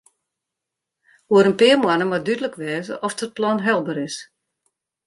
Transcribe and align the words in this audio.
Oer 1.31 1.45
in 1.49 1.57
pear 1.59 1.77
moanne 1.81 2.05
moat 2.07 2.25
dúdlik 2.27 2.55
wêze 2.61 2.93
oft 3.05 3.23
it 3.25 3.35
plan 3.37 3.63
helber 3.67 3.97
is. 4.07 4.15